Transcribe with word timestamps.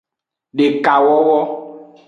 Dekawowo. 0.57 1.39